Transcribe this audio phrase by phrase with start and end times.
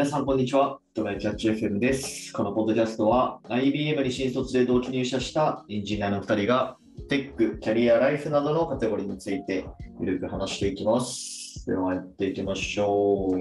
[0.00, 0.80] 皆さん、こんにちは。
[0.94, 2.32] トライキャッチ FM です。
[2.32, 6.78] このポッドキャストは、IBM に新卒で同期入社したエンジニアの2人が、
[7.10, 9.66] テック、キャリア、ライフなどのカテゴリーについて、
[10.00, 11.66] ゆるく話していきます。
[11.66, 13.40] では、やっていきましょう。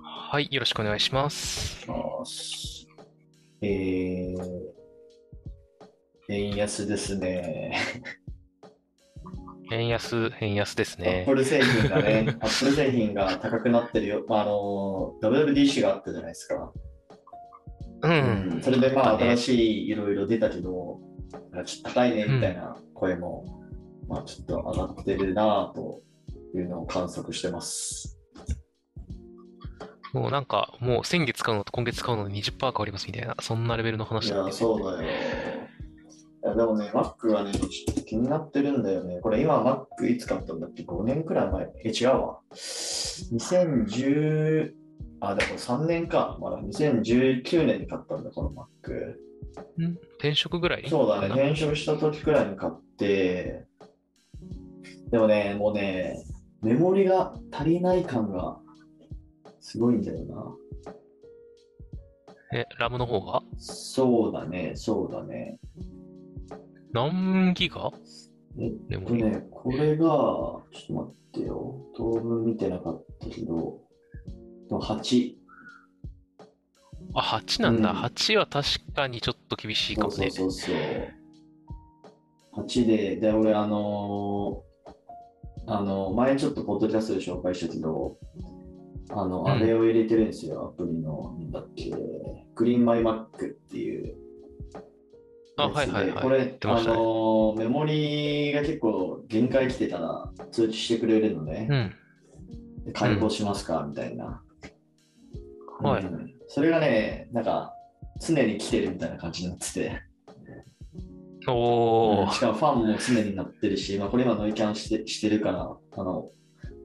[0.00, 1.90] はい、よろしくお願いします。
[1.90, 2.86] ます
[3.62, 4.36] えー、
[6.28, 7.74] 円安ですね。
[9.72, 11.34] 円安、円安ですアッねプ。
[11.34, 14.24] ル製品がね、 アップル製品が高くなってるよ。
[14.28, 16.72] まあ、あの、WWDC があったじゃないですか。
[18.02, 18.60] うん。
[18.62, 21.00] それでまあだね新しいいろいろ出たけど、
[21.52, 23.44] なんかちょっと高いねみたいな声も、
[24.08, 26.00] まあちょっと上がってるなぁと
[26.54, 28.18] いうのを観測してます。
[30.12, 34.52] もうなんか、もう先月買うのと今月買うので20%変わりますみたいな、そんなレベルのいや、話なんで。
[34.52, 35.08] そうだよ。
[36.54, 39.20] いやでもね、Mac はね、ちょっと気になってるんだよね。
[39.20, 41.70] これ今 Mac いつ買ったんだっけ ?5 年くらい前。
[41.84, 42.40] え、違うわ。
[42.52, 44.72] 2010、
[45.20, 46.36] あ、でも3年か。
[46.40, 49.14] まだ2019年に買ったんだ、この Mac。
[49.82, 49.96] ん？
[50.14, 50.86] 転職ぐらい？
[50.90, 53.64] そうだね、転職した時くらいに買って、
[55.10, 56.22] でもね、もうね、
[56.60, 58.58] メモリが足りない感が
[59.60, 60.54] すごいんだよな。
[62.54, 63.42] え、ラムの方が？
[63.58, 65.58] そうだね、そうだね。
[66.92, 67.90] 何ギガ
[68.58, 68.72] えっ。
[69.06, 71.86] とね、これが、ちょっと待ってよ。
[71.96, 73.80] 当分見てなかったけど、
[74.68, 75.34] でも8。
[77.14, 77.90] あ、8なんだ。
[77.92, 80.30] うん8は確かにちょっと厳しいかもね。
[80.30, 80.76] そうそうそう
[82.56, 82.64] そう。
[82.66, 84.72] 8で、で、俺、あのー
[85.66, 88.18] あの、前ちょっとポッドキャストで紹介したけど、
[89.10, 91.90] あの、うんあれを入れてるんですよ、アプリの、なんだっけ、
[92.54, 94.16] グリーンマイマックっていう
[95.64, 95.68] あ。
[95.68, 96.22] はいはいはい。
[96.22, 101.68] これ、ねのーメモリが結構限界来てたら通知してくれるのね。
[101.70, 102.84] うん。
[102.86, 104.42] で解放しますか、みたいな。
[105.80, 107.72] はいうんそれがね、なんか、
[108.20, 110.02] 常に来てるみたいな感じになってて。
[111.48, 112.30] おー。
[112.30, 116.30] しかもファンも常になってるし、まあ、これ今ノイキャンしてしてるから、あの、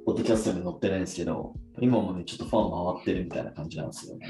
[0.06, 4.28] ポッドキャストに載ってないんですけど、今もね、ちょっとファン回ってるみたいな感じなんですよね。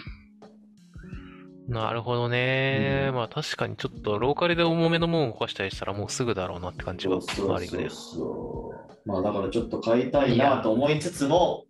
[1.67, 3.07] なるほどね。
[3.09, 7.89] うんまあ確かにちょっとローカルで重めのものを動かしたりしたらもうすぐだろうなって感じはあるよね。
[9.05, 11.66] まあだからちょっと買いたいなと思いつつも、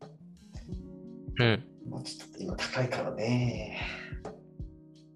[1.39, 1.63] うん。
[1.89, 3.79] まあ、ちょっと今高いからね。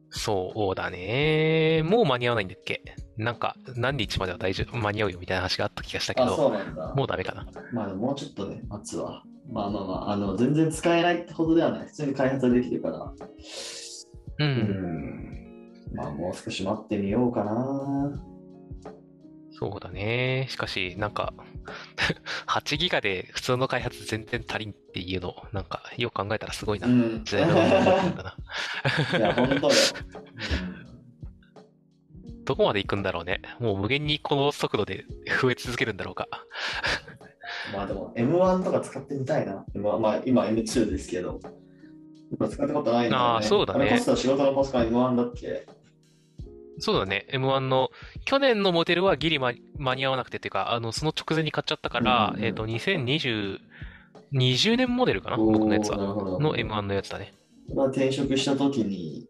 [0.10, 1.84] そうだね。
[1.84, 2.82] もう間に合わないんだっけ？
[3.18, 6.94] なんか、何日までは大丈夫、間に合うよみたいな話があった気がしたけあ、ど、そうなんだ。
[6.96, 7.46] もうダメかな。
[7.74, 9.24] まあもうちょっとね、待つわ。
[9.52, 11.88] まあまあまあ、あの、全然使えないってほどではない。
[11.88, 13.12] 普通に開発はできるから。
[14.42, 14.44] う。
[14.44, 15.96] うんん。
[15.96, 18.22] まあもう少し待ってみようかな。
[19.52, 20.48] そうだね。
[20.50, 21.34] しかし、なんか、
[22.48, 26.88] 8ギガで普通の開発全然足りんっていうの、なんか、よく考えたらすごいな。
[26.88, 27.22] うん。
[27.24, 27.62] 時代のな。
[29.18, 29.74] いや、本当よ。
[32.44, 33.42] どこまで行くんだろうね。
[33.60, 35.06] もう無限にこの速度で
[35.42, 36.28] 増え続けるんだろうか。
[36.32, 37.22] うん
[37.74, 39.66] まあでも M1 とか使ってみたいな。
[39.76, 41.40] M1 まあ今 M2 ですけど。
[42.32, 43.28] 今使ったことないんだよね。
[43.36, 45.68] あーそうだね仕事のコストが M1 だっけ？
[46.80, 47.28] そうだね。
[47.32, 47.92] M1 の、
[48.26, 53.60] 去年のモデルはギリ間間に合わなくてっていうか、あの、その直前に買っちゃったから、うんうんえっと、2020、
[54.34, 55.38] 20年モデルかな？
[55.38, 55.98] 僕のやつは。
[55.98, 57.34] の M1 のやつだね。
[57.76, 59.28] まあ転職した時に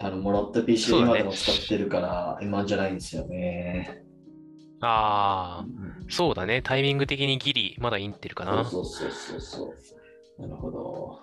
[0.00, 4.02] あのもらった PC そうだね今でも使ってるから、M1 じゃないんですよね。
[4.80, 6.62] ああ、うんそうだね。
[6.62, 8.64] タイミング的にギリ、まだインテルかな。
[8.64, 9.74] そうそうそうそ
[10.38, 10.42] う。
[10.42, 11.20] なるほど。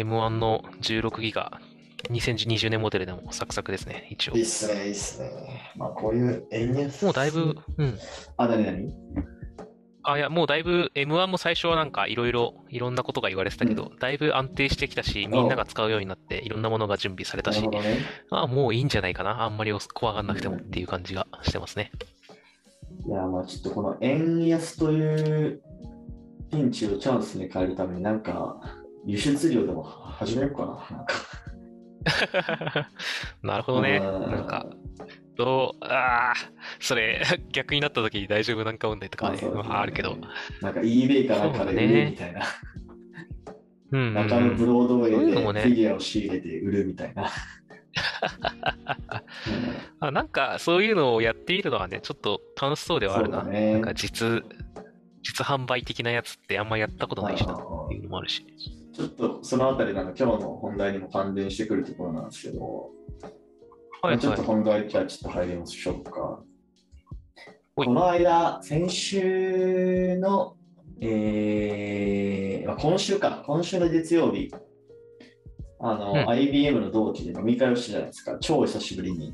[0.00, 1.60] M1 の16ギガ、
[2.08, 4.42] 2020年モデルでもサクサクですね、一応いい。
[4.42, 5.72] っすね、いいっすね。
[5.76, 7.04] まあこういう円安。
[7.04, 7.98] もうだいぶ、うん。
[8.36, 8.94] あ、なになに
[10.02, 17.68] あ、いや、もうだいぶ M1 も最初はなんかいろいろ、いろんなことが言われてたけど、だいぶ安定してきたし、みんなが使うようになって、いろんなものが準備されたしね。
[18.30, 19.42] あ、もういいんじゃないかな。
[19.42, 21.92] あんまり怖がんなくてもっていう感じがしてますね。
[23.06, 25.60] いや、まあちょっとこの円安という
[26.50, 30.96] ピンチをチャンスに変えるためになんか輸出量でも始めようかな。
[30.96, 32.88] なんか
[33.42, 33.98] なるほどね。
[33.98, 34.66] うんなんか、
[35.36, 36.34] どう、ああ、
[36.80, 40.16] それ、逆になった時に大丈夫なんか問題とかね、そうまああるけど。
[40.60, 42.40] なんか eBay かなんかで売るみたいな。
[42.40, 47.28] うんうん中野ブロードウェイでフィギュアを仕入れて売るみたいな。
[49.98, 53.42] あなんか、そういうのをやっているのはね、ちょっと楽しそうではあるな。
[53.42, 54.44] ねなんか実、
[55.22, 57.56] 実販売的なやつってあんまやったことないしなっ
[57.88, 58.46] ていうのもあるし。
[58.92, 62.90] ちょっとそのあたりなんか今日の本題にも関連してくるところなんですけど、
[64.02, 64.48] はいちょっとはい。
[64.48, 66.42] 本題じゃあちょっと入りましょうか。
[67.76, 70.56] この間、先週の、
[71.00, 74.52] えーまあ、今週か、今週の月曜日、
[75.78, 79.32] あの、うん IBM の同期で飲み会をしたじゃないですか、超久しぶりに。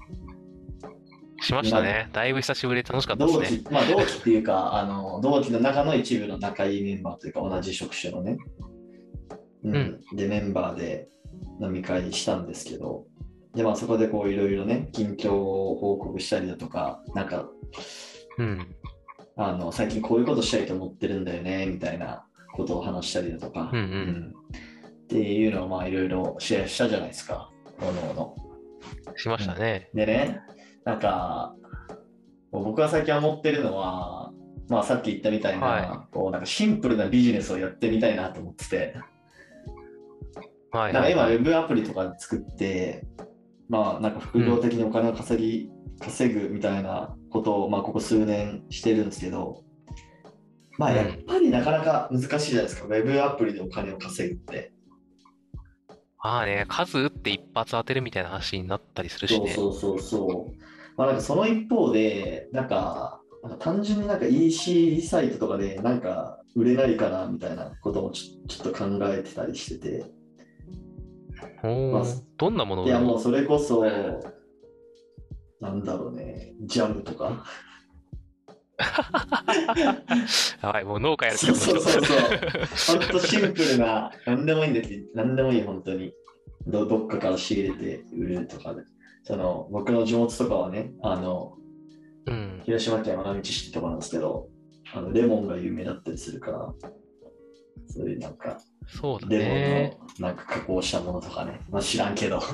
[1.40, 2.08] しましたね。
[2.12, 3.58] だいぶ久しぶりで楽しかったですね。
[3.58, 8.38] 同期、まあ同期っていうか、あの、同期の中の一部の仲いいメンバーというか、同じ職種のね、
[9.66, 11.08] うん、うんで、メンバーで
[11.60, 13.04] 飲み会したんですけど、
[13.54, 17.48] で、まあそこでこういろいろね、近況を報告したりだとか、なんか、
[18.38, 18.66] うん。
[19.36, 23.84] あの、最近こういうことしたいと思ってるんだよね、みたいなことを話したりだとか、うんうん。
[23.84, 24.34] うん。
[25.04, 28.36] っていうのをまあいろいろシェアしたじゃないですか、おのおの。
[29.16, 29.88] しましたね。
[29.94, 30.40] でね、
[30.84, 31.54] なんか、
[32.50, 34.32] 僕が最近思ってるのは、
[34.68, 38.94] まあさっき言ったみたいな、はこうなんかシンプルなビジネスをやってみたいなと思ってて、
[40.76, 41.42] はいなんか今ウはいはい。
[41.42, 43.06] ェブアプリとか作って、
[43.68, 45.70] まあなんか副業的にお金を稼ぎ、
[46.00, 49.64] 稼ぐみたいなことをまあここ数年してるんですけど、
[50.78, 54.72] まあやっぱりなかなか難しいじゃないですか、ウェブアプリでお金を稼ぐって。
[56.22, 59.52] まあね、数打って一発当てるみたいな話になったりするしね。
[59.54, 60.60] そうそうそうそう。
[60.96, 70.15] まあなんかその一方で、なんか、なんか単純になんか EC サイトとかでなんか売れないかなみたいなこともちょちょっと考えてたりしてて。
[71.62, 72.04] まあ
[72.36, 73.84] どんなものをいやもうそれこそ、
[75.60, 77.44] なんだろうね、ジャムとか。
[80.60, 82.04] はい、もう農家やるそうそうそうう。
[82.76, 83.00] そう。
[83.00, 85.00] ほんとシンプルな、なんでもいいんですよ。
[85.14, 86.12] なんでもいい、本当に。
[86.66, 88.82] どどっかから仕入れて売るとかで。
[89.24, 91.56] その僕の地元とかはね、あの、
[92.26, 92.60] うん。
[92.64, 94.48] 広島県山道市ってとこなんですけど、
[94.92, 96.74] あのレモンが有名だったりするから、
[97.88, 99.96] そういうなんか、そうだレね。
[99.98, 102.40] モンのなんか加工したものとかね、まあ知らんけど。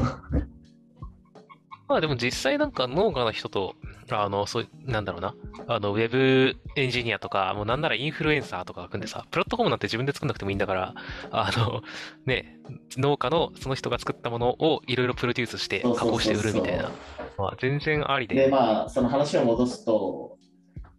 [1.89, 3.75] まあでも実際なんか農家の人と、
[4.11, 5.35] あの、そう、なんだろうな、
[5.67, 10.95] あの、ウェブエンジニアとか、もうなんならインフルエンサーとかが組んでさ、プラットフォームなんて自分で作んなくてもいいんだから、
[11.31, 11.83] あの、
[12.25, 12.59] ね、
[12.97, 16.91] 農家のその人が作ったものをいろいろプロデュースして加工して売るみたいな。
[17.37, 18.37] まあ全然ありで。
[18.37, 20.32] で、まあ、その話を戻すと、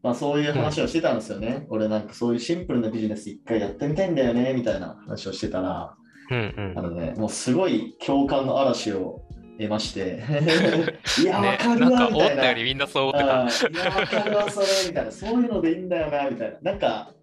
[0.04, 1.66] まあそういう話をしてたんですよね。
[1.70, 5.96] 俺なんかそういうシンプルなビジネス一回やってみたいんだよね、みたいな話をしてたら、
[6.30, 6.78] うんうん。
[6.78, 9.22] あのね、もうすごい共感の嵐を
[9.58, 10.22] 得まして、
[11.24, 12.54] いや、わね、かるわ、みたいな思ったよ。
[12.54, 13.70] りみんなそう思ってた。
[13.70, 15.12] いや、わかるわ、それ、みたいな。
[15.12, 16.72] そういうのでいいんだよな、みたいな。
[16.72, 17.14] なんか、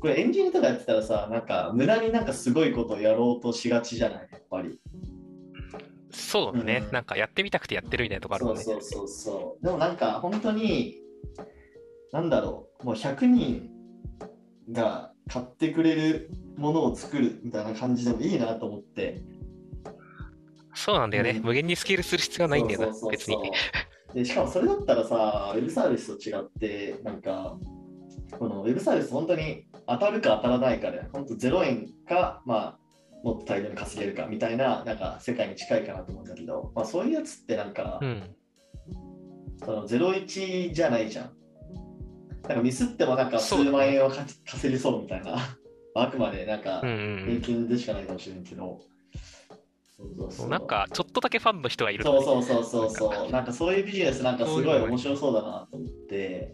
[0.00, 4.78] これエンジニアとかやってたらさ、なんか、無駄になんかすごいことをやろうとしがちじゃない、やっぱり。
[6.10, 6.90] そうだねう。
[6.90, 8.62] んなんかやってみたくてやってるみたいなとこあるもんね。
[8.62, 9.64] そうそうそうそう。
[9.64, 11.03] でもなんか、本当に、
[12.14, 13.68] なんだろう、もう100人
[14.70, 19.20] が買ってくれるものを作るみたいな感じでもいいなと思って。
[20.74, 21.30] そうなんだよね。
[21.30, 23.36] うん無限にスケールする必要はないんだよなそう、そうそう別に。
[24.14, 27.58] でしかもそれだったらさ、ウェブサービスと違って、なんか、
[28.38, 32.78] このウェブサービス本当に当たるか当たらないかで、本当0円か、まあ、
[33.24, 38.22] もっと大量に稼げるかみたいな、なんか世界に近いかなと思うんだけど、まあそういうやつってなんか、うん。
[39.64, 41.43] その01じゃないじゃん。
[42.48, 45.36] なんかミスってもなんか数万円はか稼ぎそうみたいな。
[45.96, 46.92] あくまでなんかうんう
[47.22, 48.80] ん平均でしかないかもしれんけど。
[49.96, 50.32] そうそうう。
[50.32, 53.30] そうんなんか、ちょっとだけファンの人がいるそうとねそうそうそうなんそう。
[53.30, 56.52] なんかそういうビジネスなんかすごい面白そうだなと思って。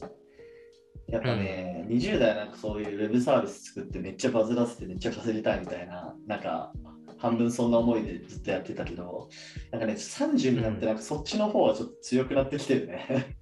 [1.09, 6.73] やっぱね、20代なんかそういうウェブサービス作ってめっちゃバズらせてめっちゃ稼ぎたいみたいな、なんか
[7.19, 9.29] 半分そんな思いでずっとやってたけど、
[9.73, 13.37] なんかね、30になってなんかそっちの方はちょっと強くなってきてるね。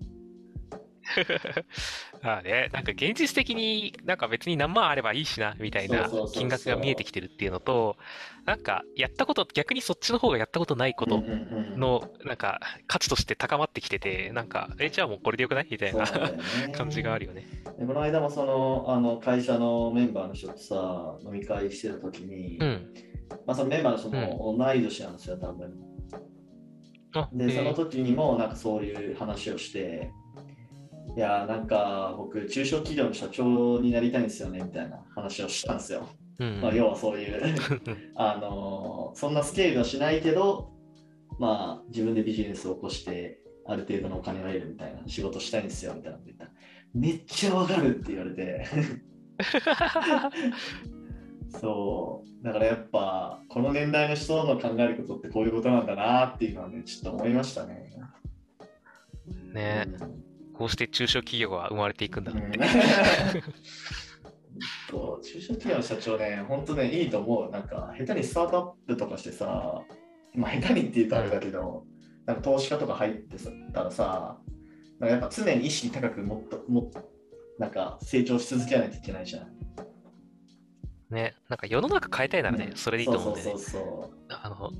[0.71, 0.77] あ
[2.23, 7.97] あね、なんか現実的になんか別に何万あればいいしな、みたいな金額が見えてきてるっていうのと、
[8.45, 11.31] なんかやったこと、逆にそっちの方がやったことないことうんうん
[11.73, 15.69] うんの、なんか価値として高まってきてて、なんか、え、じゃあもうこれでよくない？
[15.71, 16.11] みたいなね。
[16.77, 17.45] 感じがあるよね。
[17.79, 22.95] でこの間もそのあの会社のメンバーの人とさ飲み会してた時に、うん。
[23.47, 25.73] まあ、そのメンバーの人も同い年なんですよ多分。
[27.15, 30.11] あ、でそのえー時にもなんかそういう話をして
[31.17, 37.41] いやなんか僕中小企業の社長になりたいんですよねみたいな話をしたんですよ、うんまあ、要はそういう
[38.15, 40.73] あのそんなスケールはしないけど
[41.39, 46.45] まあ自分でビジネスを起こしてある程度のお金を得るみたいな仕事したいんですよみたいなこと言った。
[46.45, 46.51] ら
[46.95, 48.65] めっちゃわかるって言われて。
[51.61, 52.45] そう。
[52.45, 57.93] だからやっぱこの年代の人の考えることってこういうことなんだなっていうのはねちょっと思いましたね。
[59.53, 59.87] ね。
[59.87, 60.28] うん
[60.59, 62.59] こうして中小企業が生まれていくんだなって。
[64.91, 67.51] そう中小企業の社長ね、本当ね、いいと思う。
[67.53, 69.81] なんか、下手にスタートアップとかしてさ、
[70.35, 71.87] まあ、下手にって言うとあれだけど、
[72.27, 74.41] なんか投資家とか入ってさたらさ、
[74.99, 77.09] なんかやっぱ常に意識高くもっと、もっと、
[77.61, 79.47] なんか成長し続けないといけないじゃん。
[81.15, 83.59] ね、なんか世の中変えたいならね、それでいいと思うんでねそう。
[83.61, 84.73] そうそうあの、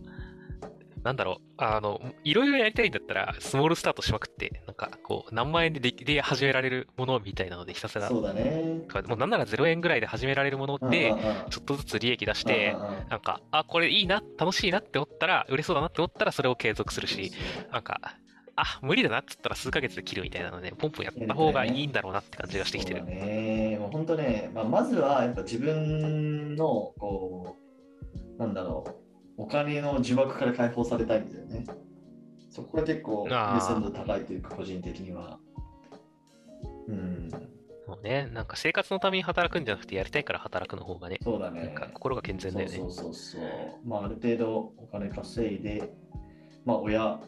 [1.09, 8.83] なんだろう、あの、いろいろやりたいんだったら、スモールスタートしまくって、なんか、こう、何万円ででで始められるものみたいなので、ひたすら、そうだね。
[9.07, 11.15] もうなんなら0円ぐらいで始められるもので
[11.51, 12.77] ちょっとずつ利益出して
[13.09, 17.33] なんか、あ、これいいな、楽しいなって思ったら、売れそうだなって思ったら、それを継続するし、
[17.73, 18.19] なんか、
[18.55, 23.03] あ、無理だなって言ったら数ヶ月で切るみたいなので、ポンポンやった方がいいんだろうなって感じがしてきてる。
[23.07, 23.79] ね。
[23.81, 27.57] もう本当ね、まあ、まずはやっぱ自分の、こ
[28.37, 29.08] う、なんだろう、
[29.39, 31.65] お金の呪縛から解放されたいんだよね。
[32.51, 35.39] そこが結構あー優先度高いというか、個人的には。
[36.89, 37.29] うん、
[37.87, 41.75] もうね、なんか生活のために働くんじゃなくて、やりたいから働くの方がね、そうだねなん。
[41.75, 42.77] か心が健全だよね。
[42.77, 43.43] そうそうそう。
[43.89, 45.93] まあ、ある程度お金稼いで、
[46.65, 47.21] まあ、親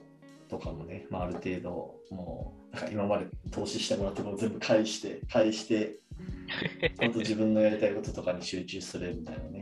[0.48, 5.98] とかもね、まあ、ある程度、もう、なんか今まで投資してもらったも全部返して、返して、
[6.98, 9.59] 本当自分のやりたいこととかに集中するみたいなね、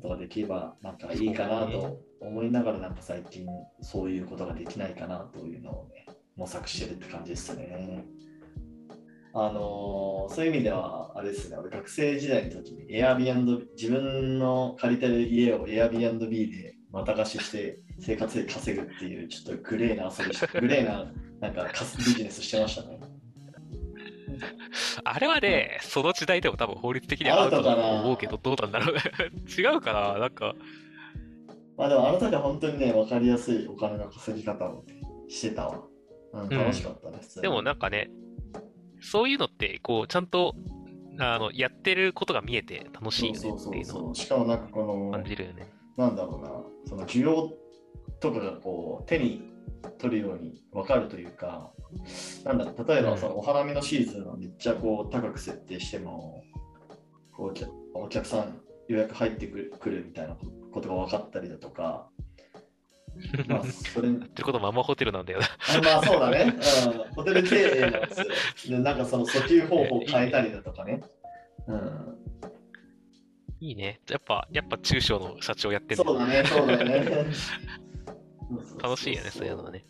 [0.00, 3.46] ことができれば、なんかいいかなと思いながら、なんか最近、
[3.82, 8.04] そういうことができないかなというのをね、模索してるって感じですね。
[9.32, 22.98] あのーそういう意味では、あれですね、俺学生時代の時に Airbnb、自分の借りてる家を Airbnb でまた貸しして 生活で稼ぐっていう、ちょっとグレーな遊びし、グレーななんかビジネスしてましたね。
[25.04, 28.96] あれはね、その時代でも多分法律的にはアウトだと思うけど、どうなんだろう。
[29.50, 30.54] 違うかななんか、
[31.76, 35.82] まあでもあの時は本当にね、分かりやすいお金の稼ぎ方を、ね、してたわ。
[36.32, 38.10] うん、楽しかったね、普通にでもなんかね、
[39.00, 40.54] そういうのって、こう、ちゃんと、
[41.18, 44.14] あの、やってることが見えて楽しいよねそうっていううのを。
[44.14, 45.72] しかもなんかこの、感じるよね。
[45.96, 46.50] なんだろうな、
[46.86, 47.52] その需要
[48.20, 49.49] とかがこう手に
[50.00, 51.70] 取るように分かるというか、
[52.44, 56.42] なんだろう、例えばそのお花見のシーズンはめっちゃこう高く設定しても、
[57.32, 60.36] こうお客お客さん予約入ってくるくるみたいな
[60.72, 62.08] ことが分かったりだとか、
[63.48, 65.46] まあそれ、や ってることまんまホテルなんだよな。
[65.46, 68.78] あまあそうだね、うん、ホテル経営なんですよ。
[68.78, 71.02] でなんかその訴求方法を変えたりだとかね。
[71.66, 72.18] うん、
[73.60, 74.00] いいね。
[74.08, 77.26] やっぱ、やっぱ中小の社長やってるそうだね、そうだね。
[78.82, 79.84] 楽しいよね、そういうのはね。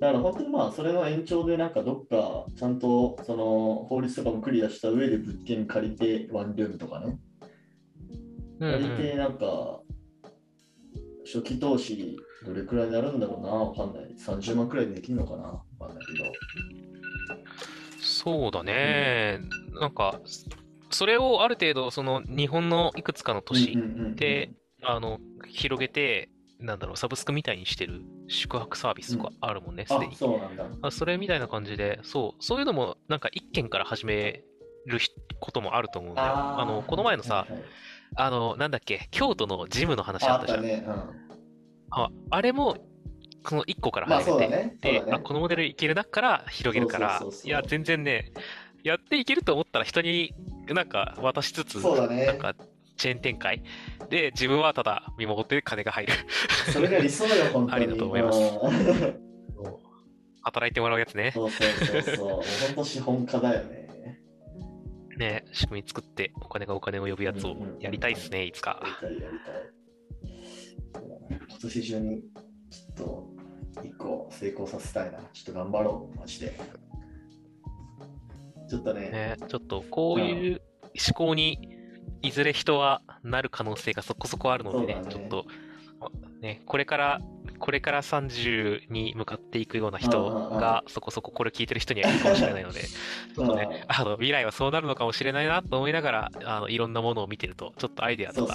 [0.00, 7.18] だから本当にまあそれの延長でなんかどっかちゃんとその法律とかもクリアした上で物件借りてワンルームとかね。
[8.60, 9.80] うん借りうんてなんか
[11.24, 14.14] 初期投資どれくらいになるんだろうなわかんない。
[14.16, 15.42] 30万くらいでできるのかな
[15.78, 16.32] わかんないけど。
[18.00, 19.40] そうだね。
[19.80, 20.20] なんか、
[20.90, 24.16] それをある程度、その日本のいくつかの都市うんうんうんうん。
[24.16, 24.50] で、
[24.82, 30.16] あの、広げて、なんだろう、サブスクみたいにしてる宿泊サービスとかあるもんね、すであに。
[30.16, 30.64] そうなんだ。
[30.82, 34.42] あそれみたいな感じで、そう、そういうのも、なんか一件から始め
[34.86, 35.10] るひ
[35.40, 36.32] こともあると思うんだよ。
[36.34, 37.62] あの、この前のさはい、はい。
[38.16, 40.58] あの、なんだっけ、京都のジムの話ああっじゃん。
[40.60, 40.92] ったたね、うん、
[41.90, 42.76] ああれも、
[43.44, 44.38] この1個からまあ始め
[44.70, 45.12] て、そうだね。
[45.12, 47.48] あ、このモデルいけるなから広げるからそうそうそう、そう。
[47.48, 48.32] いや、全然ね、
[48.82, 50.34] やっていけると思ったら人に
[50.68, 52.26] なんか渡しつつ、そうだね。
[52.26, 52.54] なんか
[52.96, 53.62] チェーン展開
[54.10, 56.12] で、自分はただ見守って金が入る。
[56.72, 59.26] それが理想よ本当にありだと思いますうん
[60.42, 61.32] 働いてもらうやつね。
[61.34, 62.42] そうそうそうそう本
[62.76, 63.86] 当資本家だよね
[65.16, 69.08] ね、仕組み作ってお金がお金を呼ぶやつをやりたいっすね、いつかや。
[69.08, 71.38] りたいやりたい。
[71.48, 72.22] 今年中に
[72.70, 75.18] ちょっと一個成功させたいな。
[75.32, 76.54] ちょっと頑張ろう、マジで。
[78.68, 80.60] ちょっとね、ね、ちょっとこういう
[81.08, 81.75] 思考に
[82.22, 85.46] いずれ人はなる可能性がそこそこあるのでね、ねちょっと、
[86.40, 87.20] ね、これから、
[87.58, 92.80] これから30に向かっていくような人がそこそここれ聞いてる人にはいるかもしれないので、
[93.34, 98.54] ちょっとうんね、あの未来はそうなるのかもしれないなと思いながら、あのいろんなものを見てると、ちょっとアイデアとか。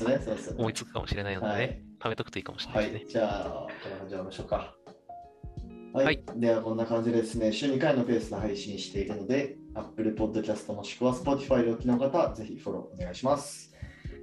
[0.57, 2.95] 思いつくかもしれないのでね、はい貯めとくといいかもしれなですね。
[2.95, 3.49] はいい、じゃあ、
[3.83, 4.75] この感じでましょうか。
[5.93, 13.73] はい、はいではこんな感じでですね、週2回のペースで配信しているので、Apple Podcast もしくは Spotify でお聞きの方、ぜひフォローお願いします。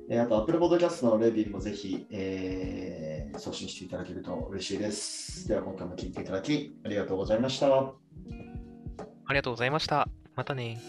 [0.09, 5.47] えーあと、Apple Podcast のレビューもぜひ、えー送信していただけると嬉しいです。
[5.47, 7.67] では、今回も聞いていただき、ありがとうございました。
[7.69, 7.93] あ
[9.29, 10.09] りがとうございました。
[10.35, 10.81] またね。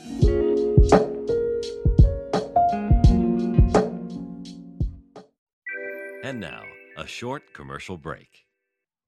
[6.24, 6.62] And now,
[6.98, 8.49] a short commercial break.